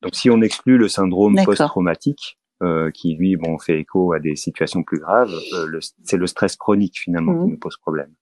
Donc 0.02 0.14
si 0.14 0.30
on 0.30 0.40
exclut 0.40 0.78
le 0.78 0.88
syndrome 0.88 1.36
post-traumatique, 1.44 2.38
euh, 2.60 2.90
qui 2.90 3.14
lui 3.14 3.36
bon 3.36 3.56
fait 3.58 3.78
écho 3.78 4.12
à 4.12 4.18
des 4.18 4.34
situations 4.34 4.82
plus 4.82 4.98
graves, 4.98 5.32
euh, 5.52 5.78
c'est 6.02 6.16
le 6.16 6.26
stress 6.26 6.56
chronique 6.56 6.98
finalement 6.98 7.32
qui 7.32 7.46
mmh. 7.46 7.50
nous 7.50 7.58
pose 7.58 7.76
problème. 7.76 8.12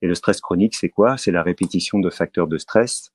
Et 0.00 0.06
le 0.06 0.14
stress 0.14 0.40
chronique, 0.40 0.74
c'est 0.74 0.88
quoi? 0.88 1.18
C'est 1.18 1.30
la 1.30 1.42
répétition 1.42 1.98
de 1.98 2.08
facteurs 2.08 2.46
de 2.46 2.56
stress 2.56 3.10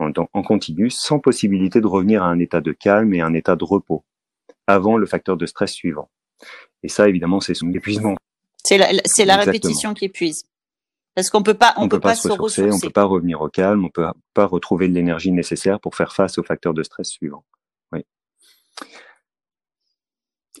en, 0.00 0.10
en 0.32 0.42
continu, 0.42 0.90
sans 0.90 1.20
possibilité 1.20 1.80
de 1.80 1.86
revenir 1.86 2.22
à 2.22 2.26
un 2.26 2.38
état 2.40 2.60
de 2.60 2.72
calme 2.72 3.14
et 3.14 3.20
un 3.20 3.32
état 3.34 3.54
de 3.54 3.64
repos 3.64 4.04
avant 4.66 4.96
le 4.96 5.06
facteur 5.06 5.36
de 5.36 5.46
stress 5.46 5.72
suivant. 5.72 6.10
Et 6.82 6.88
ça, 6.88 7.08
évidemment, 7.08 7.40
c'est 7.40 7.54
son 7.54 7.72
épuisement. 7.72 8.16
C'est 8.64 8.78
la, 8.78 8.88
c'est 9.04 9.24
la 9.24 9.36
répétition 9.36 9.94
qui 9.94 10.06
épuise. 10.06 10.44
Parce 11.14 11.28
qu'on 11.28 11.42
peut 11.42 11.54
pas, 11.54 11.74
on, 11.76 11.88
peut, 11.88 11.98
pas, 11.98 12.14
se 12.14 12.28
ressourcer, 12.28 12.70
on 12.70 12.78
peut 12.78 12.90
pas 12.90 13.04
revenir 13.04 13.40
au 13.40 13.48
calme, 13.48 13.84
on 13.84 13.90
peut 13.90 14.06
pas 14.32 14.46
retrouver 14.46 14.86
l'énergie 14.86 15.32
nécessaire 15.32 15.80
pour 15.80 15.96
faire 15.96 16.14
face 16.14 16.38
aux 16.38 16.44
facteurs 16.44 16.72
de 16.72 16.82
stress 16.82 17.08
suivants. 17.08 17.44
Oui. 17.92 18.04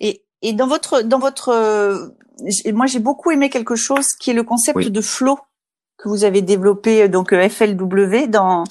Et, 0.00 0.24
et 0.42 0.52
dans 0.52 0.66
votre, 0.66 1.02
dans 1.02 1.20
votre, 1.20 1.50
euh, 1.50 2.08
moi 2.72 2.86
j'ai 2.86 2.98
beaucoup 2.98 3.30
aimé 3.30 3.48
quelque 3.48 3.76
chose 3.76 4.08
qui 4.18 4.30
est 4.30 4.34
le 4.34 4.42
concept 4.42 4.88
de 4.88 5.00
flow 5.00 5.38
que 6.02 6.08
vous 6.08 6.24
avez 6.24 6.42
développé 6.42 7.08
donc 7.08 7.32
euh, 7.32 7.48
FLW 7.48 8.28
dans 8.28 8.64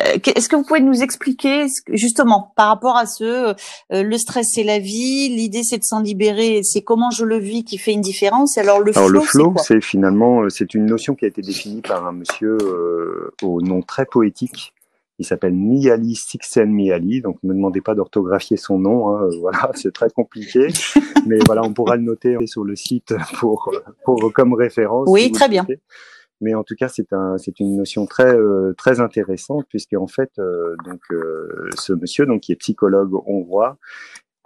euh, 0.00 0.18
est-ce 0.36 0.48
que 0.48 0.56
vous 0.56 0.64
pouvez 0.64 0.80
nous 0.80 1.02
expliquer 1.02 1.66
justement 1.88 2.52
par 2.56 2.68
rapport 2.68 2.96
à 2.96 3.06
ce 3.06 3.54
le 3.90 4.18
stress 4.18 4.52
c'est 4.54 4.64
la 4.64 4.78
vie 4.78 5.28
l'idée 5.28 5.62
c'est 5.62 5.78
de 5.78 5.84
s'en 5.84 6.00
libérer 6.00 6.60
c'est 6.62 6.82
comment 6.82 7.10
je 7.10 7.24
le 7.24 7.38
vis 7.38 7.64
qui 7.64 7.78
fait 7.78 7.92
une 7.92 8.00
différence 8.00 8.58
alors 8.58 8.80
le 8.80 8.96
alors 8.96 9.08
flow, 9.08 9.20
le 9.20 9.26
flow 9.26 9.54
c'est 9.62 9.80
finalement 9.80 10.48
c'est 10.50 10.74
une 10.74 10.86
notion 10.86 11.14
qui 11.14 11.24
a 11.24 11.28
été 11.28 11.42
définie 11.42 11.80
par 11.80 12.06
un 12.06 12.12
monsieur 12.12 12.58
au 13.42 13.60
nom 13.60 13.82
très 13.82 14.06
poétique 14.06 14.74
il 15.18 15.24
s'appelle 15.24 15.54
Miali 15.54 16.16
Sixen 16.16 16.72
Miali, 16.72 17.20
donc 17.20 17.36
ne 17.44 17.50
me 17.50 17.54
demandez 17.54 17.80
pas 17.80 17.94
d'orthographier 17.94 18.56
son 18.56 18.78
nom, 18.78 19.14
hein, 19.14 19.28
voilà, 19.40 19.70
c'est 19.74 19.92
très 19.92 20.10
compliqué, 20.10 20.68
mais 21.26 21.38
voilà, 21.46 21.62
on 21.62 21.72
pourra 21.72 21.96
le 21.96 22.02
noter 22.02 22.36
sur 22.46 22.64
le 22.64 22.74
site 22.74 23.14
pour, 23.38 23.72
pour 24.04 24.32
comme 24.32 24.54
référence. 24.54 25.06
Oui, 25.08 25.30
très 25.30 25.48
bien. 25.48 25.64
Mais 26.44 26.54
en 26.54 26.62
tout 26.62 26.74
cas, 26.74 26.88
c'est 26.88 27.14
un, 27.14 27.38
c'est 27.38 27.58
une 27.58 27.74
notion 27.74 28.04
très 28.04 28.36
euh, 28.36 28.74
très 28.76 29.00
intéressante 29.00 29.64
puisque 29.70 29.94
en 29.94 30.06
fait, 30.06 30.30
euh, 30.38 30.76
donc 30.84 31.00
euh, 31.10 31.70
ce 31.78 31.94
monsieur, 31.94 32.26
donc 32.26 32.42
qui 32.42 32.52
est 32.52 32.56
psychologue 32.56 33.14
hongrois, 33.26 33.78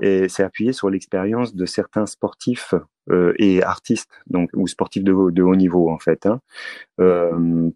et 0.00 0.28
s'est 0.28 0.44
appuyé 0.44 0.72
sur 0.72 0.90
l'expérience 0.90 1.56
de 1.56 1.66
certains 1.66 2.06
sportifs 2.06 2.74
et 3.38 3.62
artistes, 3.62 4.10
donc 4.26 4.50
ou 4.54 4.68
sportifs 4.68 5.02
de, 5.02 5.30
de 5.30 5.42
haut 5.42 5.56
niveau 5.56 5.90
en 5.90 5.98
fait, 5.98 6.26
hein, 6.26 6.40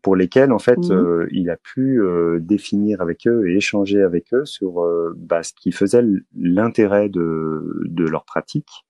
pour 0.03 0.15
lesquels 0.15 0.53
en 0.53 0.59
fait 0.59 0.77
mmh. 0.77 0.93
euh, 0.93 1.27
il 1.33 1.49
a 1.49 1.57
pu 1.57 2.01
définir 2.39 3.01
avec 3.01 3.27
eux 3.27 3.49
et 3.49 3.57
échanger 3.57 4.03
avec 4.03 4.33
eux 4.35 4.45
sur 4.45 4.87
bah, 5.17 5.43
ce 5.43 5.53
qui 5.55 5.73
faisait 5.73 6.05
l'intérêt 6.37 7.09
de, 7.09 7.81
de 7.87 8.05
leur 8.05 8.25
pratique. 8.25 8.85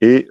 Et 0.00 0.28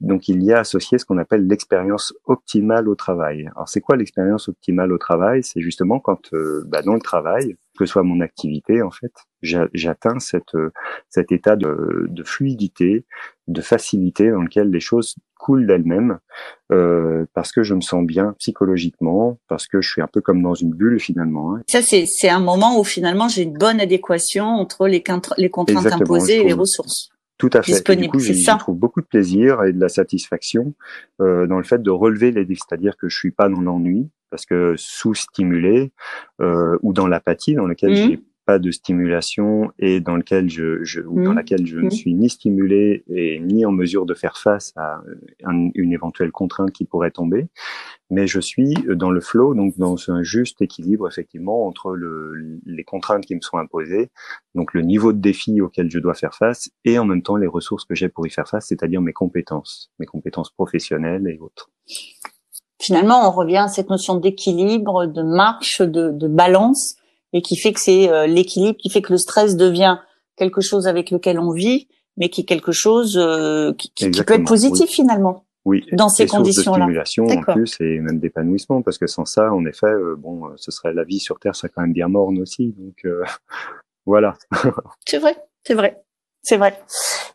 donc 0.00 0.28
il 0.28 0.42
y 0.42 0.52
a 0.52 0.58
associé 0.58 0.98
ce 0.98 1.06
qu'on 1.06 1.18
appelle 1.18 1.46
l'expérience 1.46 2.12
optimale 2.26 2.88
au 2.88 2.94
travail. 2.94 3.48
Alors 3.54 3.68
c'est 3.68 3.80
quoi 3.80 3.96
l'expérience 3.96 4.48
optimale 4.48 4.92
au 4.92 4.98
travail? 4.98 5.42
C'est 5.42 5.60
justement 5.62 5.98
quand 5.98 6.30
bah, 6.66 6.82
dans 6.82 6.94
le 6.94 7.00
travail, 7.00 7.56
que 7.78 7.86
soit 7.86 8.02
mon 8.02 8.20
activité 8.20 8.82
en 8.82 8.90
fait, 8.90 9.12
j'atteins 9.42 10.18
cette, 10.18 10.56
cet 11.08 11.32
état 11.32 11.56
de, 11.56 12.06
de, 12.08 12.22
fluidité, 12.22 13.06
de 13.48 13.60
facilité 13.60 14.30
dans 14.30 14.42
lequel 14.42 14.70
les 14.70 14.80
choses 14.80 15.16
coulent 15.42 15.66
d'elles-mêmes, 15.66 16.18
euh, 16.70 17.26
parce 17.34 17.50
que 17.50 17.62
je 17.62 17.74
me 17.74 17.80
sens 17.80 18.04
bien 18.06 18.34
psychologiquement, 18.38 19.38
parce 19.48 19.66
que 19.66 19.80
je 19.80 19.90
suis 19.90 20.00
un 20.00 20.06
peu 20.06 20.20
comme 20.20 20.42
dans 20.42 20.54
une 20.54 20.70
bulle 20.70 21.00
finalement. 21.00 21.56
Hein. 21.56 21.62
Ça, 21.66 21.82
c'est 21.82 22.28
un 22.28 22.40
moment 22.40 22.78
où 22.78 22.84
finalement 22.84 23.28
j'ai 23.28 23.42
une 23.42 23.58
bonne 23.58 23.80
adéquation 23.80 24.44
entre 24.44 24.86
les, 24.86 25.02
les 25.38 25.50
contraintes 25.50 25.86
imposées 25.86 26.40
et 26.40 26.44
les 26.44 26.52
ressources. 26.52 27.10
Tout 27.42 27.50
à 27.54 27.62
fait. 27.62 27.90
Et 27.90 27.96
du 27.96 28.08
coup, 28.08 28.20
j'y 28.20 28.44
trouve 28.44 28.78
beaucoup 28.78 29.00
de 29.00 29.06
plaisir 29.06 29.64
et 29.64 29.72
de 29.72 29.80
la 29.80 29.88
satisfaction 29.88 30.74
euh, 31.20 31.48
dans 31.48 31.56
le 31.56 31.64
fait 31.64 31.82
de 31.82 31.90
relever 31.90 32.30
les 32.30 32.44
défis, 32.44 32.62
c'est-à-dire 32.68 32.96
que 32.96 33.08
je 33.08 33.18
suis 33.18 33.32
pas 33.32 33.48
dans 33.48 33.60
l'ennui, 33.60 34.08
parce 34.30 34.46
que 34.46 34.74
sous-stimulé, 34.76 35.90
euh, 36.40 36.78
ou 36.82 36.92
dans 36.92 37.08
l'apathie, 37.08 37.56
dans 37.56 37.66
lequel 37.66 37.90
mmh. 37.90 37.94
j'ai 37.96 38.22
pas 38.52 38.58
de 38.58 38.70
stimulation 38.70 39.70
et 39.78 40.00
dans 40.00 40.16
lequel 40.16 40.50
je, 40.50 40.84
je 40.84 41.00
ou 41.00 41.22
dans 41.24 41.32
Mmh. 41.32 41.34
laquelle 41.36 41.66
je 41.66 41.78
ne 41.78 41.86
Mmh. 41.86 41.90
suis 42.00 42.14
ni 42.14 42.28
stimulé 42.28 43.02
et 43.08 43.40
ni 43.40 43.64
en 43.64 43.72
mesure 43.72 44.04
de 44.04 44.14
faire 44.14 44.36
face 44.36 44.72
à 44.76 45.00
un- 45.44 45.70
une 45.74 45.92
éventuelle 45.98 46.32
contrainte 46.32 46.70
qui 46.72 46.84
pourrait 46.84 47.10
tomber, 47.10 47.46
mais 48.10 48.26
je 48.26 48.40
suis 48.40 48.74
dans 49.04 49.10
le 49.10 49.20
flow, 49.22 49.54
donc 49.54 49.78
dans 49.78 49.96
un 50.10 50.22
juste 50.22 50.60
équilibre 50.60 51.08
effectivement 51.08 51.66
entre 51.66 51.92
le, 52.02 52.58
les 52.66 52.84
contraintes 52.84 53.24
qui 53.24 53.34
me 53.34 53.40
sont 53.40 53.56
imposées, 53.56 54.10
donc 54.54 54.74
le 54.74 54.82
niveau 54.82 55.14
de 55.14 55.20
défi 55.30 55.60
auquel 55.62 55.90
je 55.90 55.98
dois 55.98 56.14
faire 56.14 56.34
face, 56.34 56.68
et 56.84 56.98
en 56.98 57.06
même 57.06 57.22
temps 57.22 57.36
les 57.36 57.46
ressources 57.46 57.86
que 57.86 57.94
j'ai 57.94 58.10
pour 58.10 58.26
y 58.26 58.30
faire 58.30 58.48
face, 58.48 58.66
c'est-à-dire 58.68 59.00
mes 59.00 59.14
compétences, 59.14 59.90
mes 59.98 60.06
compétences 60.06 60.50
professionnelles 60.50 61.26
et 61.26 61.38
autres. 61.38 61.70
Finalement, 62.80 63.26
on 63.28 63.30
revient 63.30 63.58
à 63.58 63.68
cette 63.68 63.88
notion 63.90 64.16
d'équilibre, 64.16 65.06
de 65.06 65.22
marche, 65.22 65.80
de, 65.80 66.10
de 66.10 66.28
balance, 66.28 66.96
et 67.32 67.42
qui 67.42 67.56
fait 67.56 67.72
que 67.72 67.80
c'est 67.80 68.08
euh, 68.10 68.26
l'équilibre 68.26 68.78
qui 68.78 68.90
fait 68.90 69.02
que 69.02 69.12
le 69.12 69.18
stress 69.18 69.56
devient 69.56 69.98
quelque 70.36 70.60
chose 70.60 70.86
avec 70.86 71.10
lequel 71.10 71.38
on 71.38 71.52
vit, 71.52 71.88
mais 72.16 72.28
qui 72.28 72.42
est 72.42 72.44
quelque 72.44 72.72
chose 72.72 73.16
euh, 73.18 73.72
qui, 73.74 73.90
qui- 73.94 74.10
qui 74.10 74.22
peut 74.22 74.34
être 74.34 74.46
positif 74.46 74.90
finalement 74.90 75.44
Oui, 75.64 75.84
dans 75.92 76.08
ces 76.08 76.26
source 76.26 76.32
de 76.32 76.44
conditions-là. 76.44 76.84
stimulation 76.84 77.24
en 77.26 77.42
plus 77.54 77.76
et 77.80 78.00
même 78.00 78.18
d'épanouissement 78.18 78.82
parce 78.82 78.98
que 78.98 79.06
sans 79.06 79.24
ça, 79.24 79.52
en 79.52 79.64
effet, 79.66 79.86
euh, 79.86 80.16
bon, 80.18 80.46
euh, 80.46 80.52
ce 80.56 80.70
serait 80.70 80.92
la 80.94 81.04
vie 81.04 81.20
sur 81.20 81.38
Terre 81.38 81.54
serait 81.56 81.70
quand 81.74 81.82
même 81.82 81.92
bien 81.92 82.08
morne 82.08 82.38
aussi. 82.40 82.74
Donc 82.78 82.96
euh, 83.04 83.22
voilà. 84.06 84.34
C'est 85.06 85.18
vrai, 85.18 85.36
c'est 85.64 85.74
vrai, 85.74 86.02
c'est 86.42 86.56
vrai. 86.56 86.78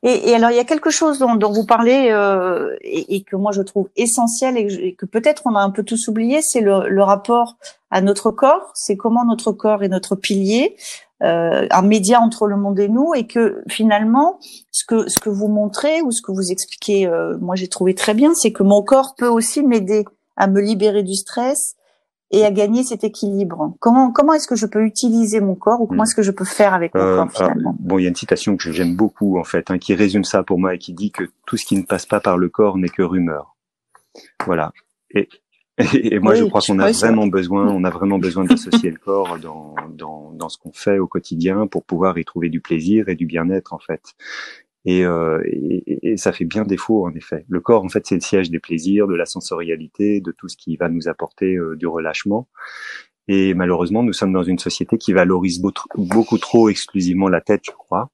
Et, 0.03 0.29
et 0.29 0.35
alors, 0.35 0.51
il 0.51 0.55
y 0.55 0.59
a 0.59 0.63
quelque 0.63 0.89
chose 0.89 1.19
dont, 1.19 1.35
dont 1.35 1.51
vous 1.51 1.65
parlez 1.65 2.09
euh, 2.11 2.75
et, 2.81 3.15
et 3.15 3.23
que 3.23 3.35
moi 3.35 3.51
je 3.51 3.61
trouve 3.61 3.89
essentiel 3.95 4.57
et 4.57 4.95
que, 4.95 5.05
peut-être 5.05 5.43
on 5.45 5.55
a 5.55 5.59
un 5.59 5.71
peu 5.71 5.83
tous 5.83 6.07
oublié, 6.07 6.41
c'est 6.41 6.61
le, 6.61 6.87
le 6.87 7.03
rapport 7.03 7.57
à 7.91 8.01
notre 8.01 8.31
corps. 8.31 8.71
C'est 8.73 8.97
comment 8.97 9.25
notre 9.25 9.51
corps 9.51 9.83
est 9.83 9.87
notre 9.87 10.15
pilier, 10.15 10.75
euh, 11.23 11.67
un 11.71 11.81
média 11.81 12.19
entre 12.21 12.47
le 12.47 12.57
monde 12.57 12.79
et 12.79 12.89
nous, 12.89 13.13
et 13.15 13.25
que 13.25 13.63
finalement, 13.67 14.39
ce 14.71 14.83
que 14.85 15.09
ce 15.09 15.19
que 15.19 15.29
vous 15.29 15.47
montrez 15.47 16.01
ou 16.01 16.11
ce 16.11 16.21
que 16.21 16.31
vous 16.31 16.51
expliquez, 16.51 17.07
euh, 17.07 17.37
moi 17.39 17.55
j'ai 17.55 17.67
trouvé 17.67 17.95
très 17.95 18.13
bien, 18.13 18.33
c'est 18.35 18.51
que 18.51 18.63
mon 18.63 18.83
corps 18.83 19.15
peut 19.15 19.29
aussi 19.29 19.63
m'aider 19.63 20.05
à 20.35 20.47
me 20.47 20.61
libérer 20.61 21.03
du 21.03 21.15
stress 21.15 21.76
et 22.31 22.43
à 22.45 22.51
gagner 22.51 22.83
cet 22.83 23.03
équilibre. 23.03 23.75
Comment 23.79 24.11
comment 24.11 24.33
est-ce 24.33 24.47
que 24.47 24.55
je 24.55 24.65
peux 24.65 24.83
utiliser 24.83 25.39
mon 25.39 25.55
corps 25.55 25.81
ou 25.81 25.87
comment 25.87 26.03
Mm. 26.03 26.05
est-ce 26.05 26.15
que 26.15 26.21
je 26.23 26.31
peux 26.31 26.45
faire 26.45 26.73
avec 26.73 26.93
mon 26.95 27.01
Euh, 27.01 27.15
corps 27.15 27.21
alors, 27.21 27.31
finalement? 27.51 27.75
bon, 27.79 27.97
il 27.99 28.03
y 28.03 28.05
a 28.05 28.09
une 28.09 28.15
citation 28.15 28.57
que 28.57 28.71
j'aime 28.71 28.95
beaucoup 28.95 29.39
en 29.39 29.43
fait, 29.43 29.71
hein, 29.71 29.77
qui 29.77 29.93
résume 29.95 30.23
ça 30.23 30.43
pour 30.43 30.59
moi 30.59 30.75
et 30.75 30.77
qui 30.77 30.93
dit 30.93 31.11
que 31.11 31.23
tout 31.45 31.57
ce 31.57 31.65
qui 31.65 31.75
ne 31.77 31.83
passe 31.83 32.05
pas 32.05 32.19
par 32.19 32.37
le 32.37 32.49
corps 32.49 32.77
n'est 32.77 32.89
que 32.89 33.01
rumeur. 33.01 33.55
Voilà. 34.45 34.71
Et, 35.11 35.29
et, 35.77 35.77
et 36.15 36.19
moi, 36.19 36.33
Oui, 36.33 36.39
je 36.39 36.43
crois 36.45 36.61
qu'on 36.65 36.79
a 36.79 36.91
ça- 36.91 37.07
vraiment 37.07 37.27
besoin, 37.27 37.67
on 37.69 37.83
a 37.83 37.89
vraiment 37.89 38.17
besoin 38.19 38.43
d'associer 38.45 38.89
le 38.91 38.97
corps 38.97 39.37
dans, 39.39 39.75
dans, 39.95 40.31
dans 40.33 40.49
ce 40.49 40.57
qu'on 40.57 40.71
fait 40.73 40.97
au 40.99 41.07
quotidien 41.07 41.67
pour 41.67 41.83
pouvoir 41.85 42.17
y 42.17 42.25
trouver 42.25 42.49
du 42.49 42.59
plaisir 42.61 43.07
et 43.09 43.15
du 43.15 43.25
bien-être 43.25 43.73
en 43.73 43.79
fait. 43.79 44.01
Et, 44.89 45.05
euh, 45.05 45.41
et, 45.45 46.11
et- 46.13 46.17
ça 46.17 46.31
fait 46.31 46.45
bien 46.45 46.63
défaut 46.63 47.05
en 47.05 47.13
effet. 47.13 47.45
Le 47.49 47.59
corps, 47.59 47.83
en 47.83 47.89
fait, 47.89 48.05
c'est 48.07 48.15
le 48.15 48.21
siège 48.21 48.49
des 48.49 48.59
plaisirs, 48.59 49.05
de 49.07 49.15
la 49.15 49.25
sensorialité, 49.25 50.21
de 50.21 50.31
tout 50.31 50.47
ce 50.47 50.55
qui 50.57 50.77
va 50.77 50.87
nous 50.87 51.07
apporter 51.09 51.55
euh, 51.55 51.75
du 51.75 51.85
relâchement. 51.87 52.47
Et 53.27 53.53
malheureusement, 53.53 54.01
nous 54.03 54.13
sommes 54.13 54.31
dans 54.31 54.43
une 54.43 54.59
société 54.59 54.97
qui 54.97 55.11
valorise 55.11 55.61
beaucoup, 55.61 56.37
trop 56.37 56.69
exclusivement 56.69 57.27
la 57.27 57.41
tête, 57.41 57.61
je 57.65 57.71
crois. 57.71 58.09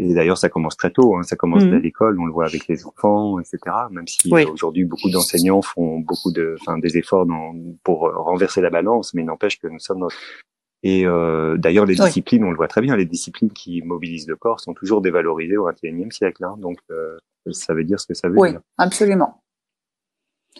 Et 0.00 0.14
d'ailleurs, 0.14 0.38
ça 0.38 0.48
commence 0.48 0.76
très 0.76 0.90
tôt. 0.90 1.14
Hein, 1.16 1.22
ça 1.22 1.36
commence 1.36 1.62
Mhm. 1.62 1.70
dès 1.70 1.78
l'école, 1.80 2.18
on 2.18 2.24
le 2.24 2.32
voit 2.32 2.46
avec 2.46 2.66
les 2.66 2.84
enfants, 2.84 3.38
etc. 3.38 3.58
Même 3.92 4.08
si 4.08 4.28
Oui. 4.32 4.42
euh, 4.44 4.50
aujourd'hui 4.50 4.84
beaucoup 4.84 5.10
d'enseignants 5.10 5.62
font 5.62 6.00
beaucoup 6.00 6.32
de, 6.32 6.56
enfin, 6.60 6.78
des 6.78 6.98
efforts 6.98 7.26
dans, 7.26 7.54
pour 7.84 8.08
euh, 8.08 8.12
renverser 8.16 8.60
la 8.60 8.70
balance, 8.70 9.14
mais 9.14 9.22
n'empêche 9.22 9.60
que 9.60 9.68
nous 9.68 9.78
sommes 9.78 10.00
dans 10.00 10.08
et 10.82 11.06
euh, 11.06 11.56
d'ailleurs, 11.56 11.86
les 11.86 11.98
Oui. 12.00 12.06
disciplines, 12.06 12.44
on 12.44 12.50
le 12.50 12.56
voit 12.56 12.68
très 12.68 12.80
bien, 12.80 12.96
les 12.96 13.04
disciplines 13.06 13.50
qui 13.52 13.82
mobilisent 13.82 14.28
le 14.28 14.36
corps 14.36 14.60
sont 14.60 14.74
toujours 14.74 15.00
dévalorisées 15.00 15.56
au 15.56 15.66
XXIe 15.70 16.10
siècle. 16.10 16.44
Hein, 16.44 16.56
donc, 16.58 16.78
euh, 16.90 17.18
ça 17.50 17.74
veut 17.74 17.84
dire 17.84 18.00
ce 18.00 18.06
que 18.06 18.14
ça 18.14 18.28
veut 18.28 18.38
Oui, 18.38 18.50
dire. 18.50 18.60
absolument. 18.78 19.38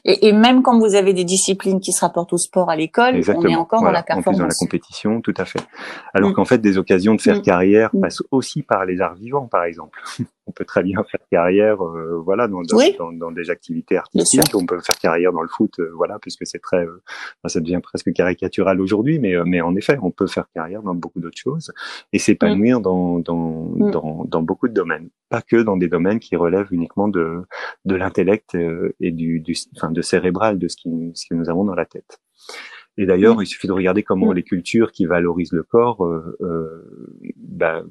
Et, 0.04 0.28
et 0.28 0.32
même 0.32 0.62
quand 0.62 0.78
vous 0.78 0.94
avez 0.94 1.12
des 1.12 1.24
disciplines 1.24 1.78
qui 1.78 1.92
se 1.92 2.00
rapportent 2.00 2.32
au 2.32 2.38
sport 2.38 2.70
à 2.70 2.76
l'école, 2.76 3.20
on 3.36 3.44
est 3.46 3.54
encore 3.54 3.80
Voilà. 3.82 4.00
dans 4.08 4.14
la 4.14 4.18
En 4.18 4.22
plus, 4.22 4.24
dans 4.24 4.30
la 4.30 4.36
performance. 4.48 4.58
compétition, 4.58 5.20
tout 5.20 5.34
à 5.36 5.44
fait. 5.44 5.60
Alors 6.14 6.30
Mm. 6.30 6.34
qu'en 6.34 6.44
fait, 6.44 6.58
des 6.58 6.78
occasions 6.78 7.14
de 7.14 7.20
faire 7.20 7.38
Mm. 7.38 7.42
carrière 7.42 7.90
Mm. 7.92 8.00
passent 8.00 8.22
aussi 8.30 8.62
par 8.62 8.84
les 8.86 9.00
arts 9.00 9.14
vivants, 9.14 9.46
par 9.46 9.64
exemple. 9.64 10.00
on 10.46 10.52
peut 10.52 10.64
très 10.64 10.82
bien 10.82 11.02
faire 11.04 11.20
carrière, 11.30 11.84
euh, 11.84 12.20
voilà, 12.24 12.48
dans, 12.48 12.62
dans, 12.62 12.76
Oui. 12.76 12.94
dans, 12.98 13.12
dans 13.12 13.30
des 13.30 13.50
activités 13.50 13.96
artistiques. 13.96 14.42
On 14.54 14.66
peut 14.66 14.80
faire 14.80 14.98
carrière 14.98 15.32
dans 15.32 15.42
le 15.42 15.48
foot, 15.48 15.78
euh, 15.78 15.90
voilà, 15.94 16.18
puisque 16.18 16.46
c'est 16.46 16.58
très, 16.58 16.84
euh, 16.84 17.02
ça 17.46 17.60
devient 17.60 17.80
presque 17.82 18.12
caricatural 18.12 18.80
aujourd'hui, 18.80 19.18
mais, 19.18 19.34
euh, 19.36 19.44
mais 19.46 19.60
en 19.60 19.74
effet, 19.76 19.98
on 20.02 20.10
peut 20.10 20.26
faire 20.26 20.46
carrière 20.54 20.82
dans 20.82 20.94
beaucoup 20.94 21.20
d'autres 21.20 21.38
choses 21.38 21.72
et 22.12 22.18
s'épanouir 22.18 22.80
dans, 22.80 23.18
dans, 23.18 23.62
Mm. 23.72 23.90
dans, 23.90 24.24
dans 24.24 24.42
beaucoup 24.42 24.68
de 24.68 24.74
domaines, 24.74 25.08
pas 25.28 25.42
que 25.42 25.56
dans 25.62 25.76
des 25.76 25.88
domaines 25.88 26.18
qui 26.20 26.36
relèvent 26.36 26.72
uniquement 26.72 27.08
de, 27.08 27.42
de 27.84 27.94
l'intellect 27.94 28.54
euh, 28.54 28.94
et 29.00 29.10
du, 29.10 29.40
du, 29.40 29.54
enfin, 29.76 29.90
de 29.90 30.02
cérébral, 30.02 30.58
de 30.58 30.68
ce 30.68 30.76
qui, 30.76 30.90
ce 31.14 31.26
que 31.28 31.34
nous 31.34 31.48
avons 31.48 31.64
dans 31.64 31.74
la 31.74 31.86
tête. 31.86 32.20
Et 32.98 33.06
d'ailleurs, 33.06 33.42
il 33.42 33.46
suffit 33.46 33.66
de 33.66 33.72
regarder 33.72 34.02
comment 34.02 34.30
Mm. 34.32 34.34
les 34.34 34.42
cultures 34.42 34.92
qui 34.92 35.06
valorisent 35.06 35.52
le 35.52 35.62
corps 35.62 36.04
euh, 36.04 36.36
euh, 36.42 37.08
bah, 37.36 37.82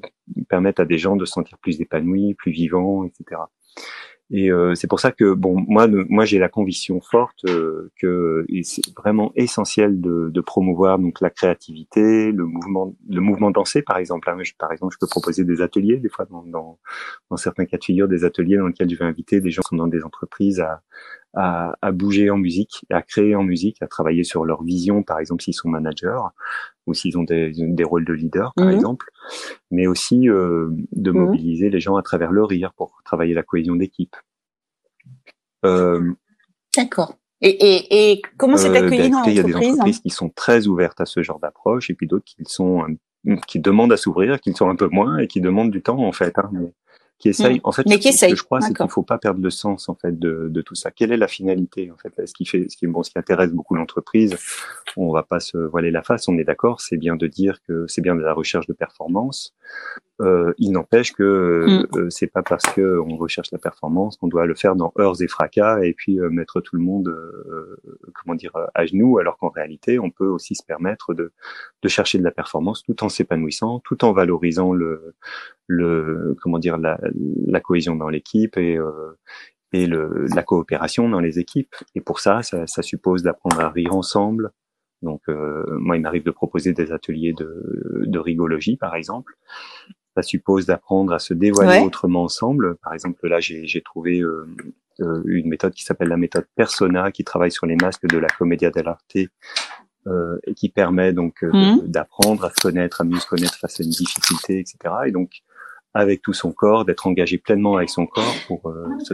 permettent 0.48 0.80
à 0.80 0.84
des 0.84 0.98
gens 0.98 1.16
de 1.16 1.24
se 1.24 1.32
sentir 1.32 1.58
plus 1.58 1.80
épanouis, 1.80 2.34
plus 2.34 2.52
vivants, 2.52 3.04
etc. 3.04 3.40
Et 4.34 4.50
euh, 4.50 4.74
c'est 4.74 4.86
pour 4.86 4.98
ça 5.00 5.12
que 5.12 5.34
bon, 5.34 5.62
moi, 5.68 5.86
le- 5.86 6.06
moi, 6.08 6.24
j'ai 6.24 6.38
la 6.38 6.48
conviction 6.48 7.00
forte 7.02 7.44
euh, 7.46 7.90
que 8.00 8.46
c'est 8.62 8.80
vraiment 8.96 9.30
essentiel 9.34 10.00
de, 10.00 10.30
de 10.32 10.40
promouvoir 10.40 10.98
donc 10.98 11.20
la 11.20 11.28
créativité, 11.30 12.32
le 12.32 12.46
mouvement, 12.46 12.96
le 13.10 13.20
mouvement 13.20 13.50
dansé, 13.50 13.82
par 13.82 13.98
exemple. 13.98 14.30
hein. 14.30 14.38
Je- 14.42 14.52
par 14.58 14.72
exemple, 14.72 14.94
je 14.94 14.98
peux 14.98 15.08
proposer 15.10 15.44
des 15.44 15.60
ateliers, 15.60 15.98
des 15.98 16.08
fois 16.08 16.24
dans, 16.30 16.44
dans, 16.44 16.78
dans 17.30 17.36
certains 17.36 17.66
cas 17.66 17.76
de 17.76 17.84
figure, 17.84 18.08
des 18.08 18.24
ateliers 18.24 18.56
dans 18.56 18.68
lesquels 18.68 18.88
je 18.88 18.96
vais 18.96 19.04
inviter 19.04 19.40
des 19.40 19.50
gens 19.50 19.60
qui 19.62 19.68
sont 19.70 19.76
dans 19.76 19.88
des 19.88 20.02
entreprises 20.04 20.60
à, 20.60 20.80
à, 21.34 21.74
à 21.80 21.92
bouger 21.92 22.30
en 22.30 22.36
musique, 22.36 22.84
à 22.90 23.02
créer 23.02 23.34
en 23.34 23.42
musique, 23.42 23.80
à 23.82 23.86
travailler 23.86 24.24
sur 24.24 24.44
leur 24.44 24.62
vision, 24.62 25.02
par 25.02 25.18
exemple 25.18 25.42
s'ils 25.42 25.54
sont 25.54 25.68
managers 25.68 26.18
ou 26.86 26.94
s'ils 26.94 27.16
ont 27.18 27.22
des, 27.22 27.52
des 27.56 27.84
rôles 27.84 28.04
de 28.04 28.12
leader, 28.12 28.52
par 28.54 28.66
Mhm. 28.66 28.72
exemple, 28.74 29.06
mais 29.70 29.86
aussi 29.86 30.28
euh, 30.28 30.68
de 30.92 31.10
Mhm. 31.10 31.18
mobiliser 31.18 31.70
les 31.70 31.80
gens 31.80 31.96
à 31.96 32.02
travers 32.02 32.32
le 32.32 32.44
rire 32.44 32.72
pour 32.76 33.00
travailler 33.04 33.34
la 33.34 33.42
cohésion 33.42 33.76
d'équipe. 33.76 34.16
Euh, 35.64 36.12
D'accord. 36.76 37.16
Et, 37.40 37.50
et, 37.50 38.12
et 38.12 38.22
comment 38.36 38.56
c'est 38.56 38.68
euh, 38.68 38.72
accueilli 38.86 38.90
bah, 38.90 39.08
dans 39.08 39.18
écoutez, 39.18 39.30
il 39.30 39.36
y 39.36 39.40
a 39.40 39.42
des 39.42 39.48
l'entreprise 39.52 39.68
hein 39.68 39.72
entreprises 39.74 40.00
qui 40.00 40.10
sont 40.10 40.28
très 40.30 40.66
ouvertes 40.68 41.00
à 41.00 41.06
ce 41.06 41.22
genre 41.22 41.40
d'approche 41.40 41.90
et 41.90 41.94
puis 41.94 42.06
d'autres 42.06 42.24
qui 42.24 42.36
sont 42.44 42.86
qui 43.46 43.60
demandent 43.60 43.92
à 43.92 43.96
s'ouvrir, 43.96 44.40
qui 44.40 44.50
le 44.50 44.56
sont 44.56 44.68
un 44.68 44.74
peu 44.74 44.88
moins 44.88 45.18
et 45.18 45.28
qui 45.28 45.40
demandent 45.40 45.70
du 45.70 45.80
temps 45.82 45.98
en 45.98 46.10
fait. 46.12 46.36
Hein, 46.38 46.50
mais 46.52 46.72
qui 47.22 47.28
essayent. 47.28 47.60
En 47.62 47.70
fait, 47.70 47.82
Mm. 47.86 47.90
Mais 47.90 47.98
qui 47.98 48.12
ce 48.12 48.26
que 48.26 48.34
je 48.34 48.42
crois, 48.42 48.60
c'est 48.60 48.74
qu'il 48.74 48.88
faut 48.88 49.02
pas 49.02 49.18
perdre 49.18 49.40
le 49.40 49.50
sens 49.50 49.88
en 49.88 49.94
fait 49.94 50.18
de, 50.18 50.48
de 50.50 50.62
tout 50.62 50.74
ça. 50.74 50.90
Quelle 50.90 51.12
est 51.12 51.16
la 51.16 51.28
finalité 51.28 51.90
en 51.90 51.96
fait 51.96 52.26
Ce 52.26 52.34
qui 52.34 52.44
fait, 52.44 52.68
ce 52.68 52.76
qui 52.76 52.86
bon, 52.86 53.02
ce 53.02 53.10
qui 53.10 53.18
intéresse 53.18 53.50
beaucoup 53.50 53.74
l'entreprise, 53.74 54.36
on 54.96 55.12
va 55.12 55.22
pas 55.22 55.40
se 55.40 55.56
voiler 55.56 55.90
la 55.90 56.02
face. 56.02 56.28
On 56.28 56.36
est 56.36 56.44
d'accord, 56.44 56.80
c'est 56.80 56.96
bien 56.96 57.16
de 57.16 57.26
dire 57.26 57.60
que 57.66 57.86
c'est 57.88 58.02
bien 58.02 58.14
de 58.14 58.20
la 58.20 58.34
recherche 58.34 58.66
de 58.66 58.72
performance. 58.72 59.54
Euh, 60.22 60.52
il 60.58 60.72
n'empêche 60.72 61.12
que 61.12 61.22
Mm. 61.22 61.86
euh, 61.98 62.10
c'est 62.10 62.26
pas 62.28 62.42
parce 62.42 62.64
que 62.64 62.98
on 63.00 63.16
recherche 63.16 63.50
la 63.52 63.58
performance 63.58 64.16
qu'on 64.16 64.28
doit 64.28 64.46
le 64.46 64.54
faire 64.54 64.76
dans 64.76 64.92
heures 64.98 65.20
et 65.20 65.28
fracas 65.28 65.82
et 65.82 65.92
puis 65.94 66.20
euh, 66.20 66.30
mettre 66.30 66.60
tout 66.60 66.76
le 66.76 66.82
monde, 66.82 67.08
euh, 67.08 67.76
comment 68.14 68.34
dire, 68.34 68.52
à 68.74 68.86
genoux, 68.86 69.18
alors 69.18 69.36
qu'en 69.38 69.50
réalité, 69.50 69.98
on 69.98 70.10
peut 70.10 70.26
aussi 70.26 70.54
se 70.54 70.64
permettre 70.64 71.12
de, 71.14 71.32
de 71.82 71.88
chercher 71.88 72.18
de 72.18 72.24
la 72.24 72.30
performance 72.30 72.82
tout 72.82 73.02
en 73.04 73.08
s'épanouissant, 73.08 73.80
tout 73.84 74.04
en 74.04 74.12
valorisant 74.12 74.72
le, 74.72 75.14
le, 75.66 76.36
comment 76.40 76.58
dire, 76.58 76.78
la, 76.78 76.98
la 77.46 77.60
cohésion 77.60 77.96
dans 77.96 78.08
l'équipe 78.08 78.56
et 78.56 78.76
euh, 78.78 79.18
et 79.74 79.86
le, 79.86 80.26
la 80.34 80.42
coopération 80.42 81.08
dans 81.08 81.20
les 81.20 81.38
équipes. 81.38 81.74
Et 81.94 82.00
pour 82.02 82.20
ça, 82.20 82.42
ça, 82.42 82.66
ça 82.66 82.82
suppose 82.82 83.22
d'apprendre 83.22 83.58
à 83.60 83.70
rire 83.70 83.94
ensemble. 83.94 84.50
Donc, 85.00 85.22
euh, 85.28 85.64
moi, 85.80 85.96
il 85.96 86.02
m'arrive 86.02 86.24
de 86.24 86.30
proposer 86.30 86.74
des 86.74 86.92
ateliers 86.92 87.32
de, 87.32 87.62
de 88.04 88.18
rigologie, 88.18 88.76
par 88.76 88.94
exemple. 88.94 89.32
Ça 90.16 90.22
suppose 90.22 90.66
d'apprendre 90.66 91.12
à 91.12 91.18
se 91.18 91.32
dévoiler 91.34 91.78
Ouais. 91.80 91.84
autrement 91.86 92.24
ensemble. 92.24 92.76
Par 92.82 92.92
exemple, 92.92 93.26
là, 93.28 93.38
j'ai 93.40 93.80
trouvé 93.82 94.20
euh, 94.20 94.46
euh, 95.00 95.22
une 95.24 95.48
méthode 95.48 95.72
qui 95.72 95.84
s'appelle 95.84 96.08
la 96.08 96.16
méthode 96.18 96.46
Persona, 96.54 97.10
qui 97.12 97.24
travaille 97.24 97.50
sur 97.52 97.66
les 97.66 97.76
masques 97.76 98.06
de 98.06 98.18
la 98.18 98.28
commedia 98.28 98.70
dell'arte 98.70 99.16
euh, 100.06 100.38
et 100.46 100.54
qui 100.54 100.68
permet 100.68 101.12
donc 101.12 101.42
euh, 101.44 101.50
Mhm. 101.52 101.86
d'apprendre 101.86 102.44
à 102.44 102.50
se 102.50 102.60
connaître, 102.60 103.00
à 103.00 103.04
mieux 103.04 103.18
se 103.20 103.26
connaître 103.26 103.56
face 103.58 103.80
à 103.80 103.84
une 103.84 103.90
difficulté, 103.90 104.58
etc. 104.58 104.76
Et 105.06 105.12
donc, 105.12 105.30
avec 105.94 106.22
tout 106.22 106.32
son 106.32 106.52
corps, 106.52 106.84
d'être 106.86 107.06
engagé 107.06 107.36
pleinement 107.36 107.76
avec 107.76 107.90
son 107.90 108.06
corps 108.06 108.34
pour 108.46 108.60
euh, 108.70 108.86
se 109.04 109.12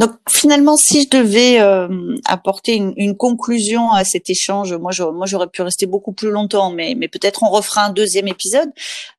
Donc 0.00 0.10
finalement, 0.28 0.76
si 0.76 1.02
je 1.02 1.08
devais 1.10 1.60
euh, 1.60 2.16
apporter 2.24 2.74
une, 2.74 2.92
une 2.96 3.16
conclusion 3.16 3.92
à 3.92 4.02
cet 4.04 4.28
échange, 4.28 4.74
moi, 4.74 4.90
je- 4.90 5.04
moi 5.04 5.26
j'aurais 5.26 5.46
pu 5.46 5.62
rester 5.62 5.86
beaucoup 5.86 6.12
plus 6.12 6.30
longtemps, 6.30 6.70
mais, 6.72 6.94
mais 6.96 7.06
peut-être 7.08 7.44
on 7.44 7.48
refera 7.50 7.84
un 7.84 7.90
deuxième 7.92 8.26
épisode. 8.26 8.68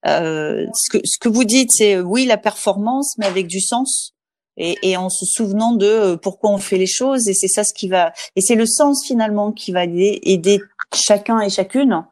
Euh, 0.08 0.66
ce, 0.74 0.90
que, 0.98 0.98
ce 1.06 1.18
que 1.18 1.30
vous 1.30 1.46
dites, 1.46 1.72
c'est 1.72 1.96
euh, 1.96 2.02
oui 2.02 2.26
la 2.26 2.38
performance, 2.38 3.18
mais 3.18 3.26
avec 3.28 3.48
du 3.48 3.62
sens 3.62 4.14
et, 4.58 4.76
et 4.82 4.98
en 4.98 5.10
se 5.10 5.26
souvenant 5.26 5.72
de 5.72 5.86
euh, 5.86 6.18
pourquoi 6.18 6.50
on 6.52 6.58
fait 6.58 6.78
les 6.78 6.86
choses. 6.88 7.30
Et 7.30 7.34
c'est 7.34 7.48
ça 7.48 7.64
ce 7.64 7.74
qui 7.74 7.88
va, 7.88 8.12
et 8.36 8.42
c'est 8.42 8.56
le 8.56 8.66
sens 8.66 9.06
finalement 9.08 9.54
qui 9.54 9.72
va 9.72 9.86
aider, 9.86 10.20
aider 10.24 10.60
chacun 10.94 11.40
et 11.40 11.50
chacune 11.50 12.04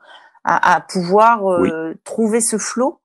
à, 0.50 0.80
pouvoir 0.80 1.42
trouver 2.06 2.40
ce 2.40 2.58
flot 2.58 3.02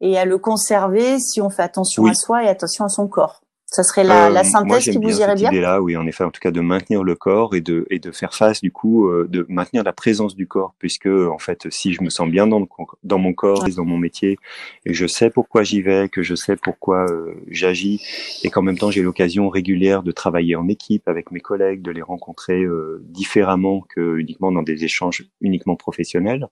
et 0.00 0.18
à 0.18 0.24
le 0.24 0.38
conserver 0.38 1.18
si 1.18 1.40
on 1.40 1.50
fait 1.50 1.62
attention 1.62 2.06
à 2.06 2.14
soi 2.14 2.44
et 2.44 2.48
attention 2.48 2.84
à 2.84 2.88
son 2.88 3.08
corps. 3.08 3.42
Ça 3.70 3.82
serait 3.82 4.02
la, 4.02 4.30
la 4.30 4.40
euh, 4.40 4.44
synthèse 4.44 4.84
qui 4.84 4.96
vous 4.96 5.20
irait 5.20 5.34
bien? 5.34 5.50
là, 5.50 5.82
oui, 5.82 5.94
en 5.94 6.06
effet, 6.06 6.24
en 6.24 6.30
tout 6.30 6.40
cas, 6.40 6.50
de 6.50 6.62
maintenir 6.62 7.04
le 7.04 7.14
corps 7.14 7.54
et 7.54 7.60
de 7.60 7.86
et 7.90 7.98
de 7.98 8.10
faire 8.12 8.34
face, 8.34 8.62
du 8.62 8.72
coup, 8.72 9.08
euh, 9.08 9.26
de 9.28 9.44
maintenir 9.50 9.84
la 9.84 9.92
présence 9.92 10.34
du 10.34 10.46
corps, 10.46 10.74
puisque 10.78 11.06
en 11.06 11.36
fait, 11.36 11.66
si 11.70 11.92
je 11.92 12.02
me 12.02 12.08
sens 12.08 12.30
bien 12.30 12.46
dans 12.46 12.66
dans 13.04 13.18
mon 13.18 13.34
corps, 13.34 13.68
dans 13.68 13.84
mon 13.84 13.98
métier, 13.98 14.38
et 14.86 14.94
je 14.94 15.06
sais 15.06 15.28
pourquoi 15.28 15.64
j'y 15.64 15.82
vais, 15.82 16.08
que 16.08 16.22
je 16.22 16.34
sais 16.34 16.56
pourquoi 16.56 17.10
euh, 17.10 17.34
j'agis, 17.50 18.00
et 18.42 18.48
qu'en 18.48 18.62
même 18.62 18.78
temps 18.78 18.90
j'ai 18.90 19.02
l'occasion 19.02 19.50
régulière 19.50 20.02
de 20.02 20.12
travailler 20.12 20.56
en 20.56 20.66
équipe 20.66 21.06
avec 21.06 21.30
mes 21.30 21.40
collègues, 21.40 21.82
de 21.82 21.90
les 21.90 22.02
rencontrer 22.02 22.64
différemment 23.02 23.84
que 23.94 24.16
uniquement 24.16 24.50
dans 24.50 24.62
des 24.62 24.84
échanges 24.84 25.26
uniquement 25.42 25.76
professionnels, 25.76 26.48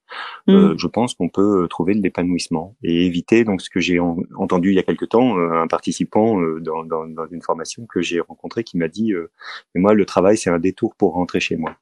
mmh. 0.48 0.74
je 0.76 0.86
pense 0.86 1.14
qu'on 1.14 1.30
peut 1.30 1.66
trouver 1.70 1.94
de 1.94 2.02
l'épanouissement 2.02 2.74
et 2.82 3.06
éviter 3.06 3.44
donc 3.44 3.62
ce 3.62 3.70
que 3.70 3.80
j'ai 3.80 4.00
entendu 4.00 4.72
il 4.72 4.76
y 4.76 4.78
a 4.78 4.82
quelque 4.82 5.06
temps, 5.06 5.38
un 5.38 5.66
participant 5.66 6.38
dans, 6.60 6.84
dans 6.84 7.05
dans, 7.08 7.26
une 7.26 7.42
formation 7.42 7.86
que 7.86 8.00
j'ai 8.00 8.20
rencontrée 8.20 8.64
qui 8.64 8.76
m'a 8.78 8.88
dit 8.88 9.12
euh, 9.12 9.30
mais 9.74 9.80
moi 9.80 9.94
le 9.94 10.04
travail 10.06 10.36
c'est 10.36 10.50
un 10.50 10.58
détour 10.58 10.94
pour 10.96 11.14
rentrer 11.14 11.40
chez 11.40 11.56
moi. 11.56 11.76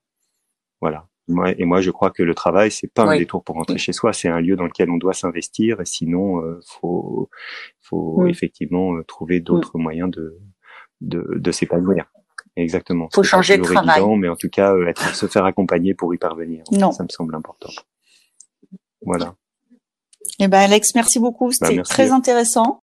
Voilà. 0.80 1.06
et 1.56 1.64
moi 1.64 1.80
je 1.80 1.90
crois 1.90 2.10
que 2.10 2.22
le 2.22 2.34
travail 2.34 2.70
c'est 2.70 2.92
pas 2.92 3.04
un 3.04 3.16
détour 3.16 3.42
pour 3.42 3.56
rentrer 3.56 3.78
chez 3.78 3.92
soi, 3.92 4.12
c'est 4.12 4.28
un 4.28 4.40
lieu 4.40 4.56
dans 4.56 4.64
lequel 4.64 4.90
on 4.90 4.96
doit 4.96 5.14
s'investir 5.14 5.80
et 5.80 5.86
sinon 5.86 6.42
euh, 6.42 6.60
faut 6.66 7.28
faut 7.80 8.26
effectivement 8.26 8.96
euh, 8.96 9.02
trouver 9.04 9.40
d'autres 9.40 9.78
moyens 9.78 10.10
de 10.10 10.38
de, 11.00 11.26
de 11.36 11.50
s'épanouir. 11.50 12.06
Exactement. 12.56 13.08
Faut 13.12 13.22
changer 13.22 13.58
de 13.58 13.62
travail. 13.62 14.02
mais 14.16 14.28
en 14.28 14.36
tout 14.36 14.48
cas, 14.48 14.76
être, 14.86 15.14
se 15.14 15.26
faire 15.26 15.44
accompagner 15.44 15.92
pour 15.94 16.14
y 16.14 16.18
parvenir. 16.18 16.62
Non. 16.70 16.92
Ça 16.92 17.02
me 17.02 17.08
semble 17.08 17.34
important. 17.34 17.70
Voilà. 19.02 19.34
Eh 20.38 20.48
ben 20.48 20.58
Alex, 20.58 20.94
merci 20.94 21.18
beaucoup. 21.18 21.48
Bah, 21.48 21.68
C'était 21.68 21.82
très 21.82 22.10
intéressant. 22.10 22.82